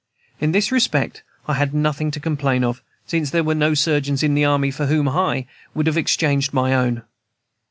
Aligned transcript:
In 0.39 0.51
this 0.51 0.71
respect 0.71 1.21
I 1.47 1.53
had 1.53 1.75
nothing 1.75 2.09
to 2.09 2.19
complain 2.19 2.63
of, 2.63 2.81
since 3.05 3.29
there 3.29 3.43
were 3.43 3.53
no 3.53 3.75
surgeons 3.75 4.23
in 4.23 4.33
the 4.33 4.45
army 4.45 4.71
for 4.71 4.87
whom 4.87 5.07
I 5.09 5.45
would 5.75 5.85
have 5.85 5.95
exchanged 5.95 6.55
my 6.55 6.73
own. 6.73 7.03